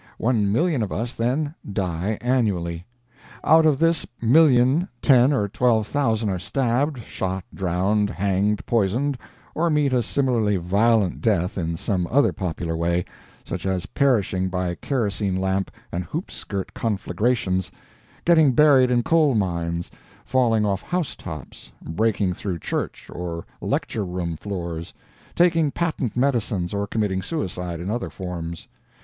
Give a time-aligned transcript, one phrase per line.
[0.17, 2.87] One million of us, then, die annually.
[3.43, 9.15] Out of this million ten or twelve thousand are stabbed, shot, drowned, hanged, poisoned,
[9.53, 13.05] or meet a similarly violent death in some other popular way,
[13.43, 17.71] such as perishing by kerosene lamp and hoop skirt conflagrations,
[18.25, 19.91] getting buried in coal mines,
[20.25, 24.95] falling off house tops, breaking through church, or lecture room floors,
[25.35, 28.67] taking patent medicines, or committing suicide in other forms.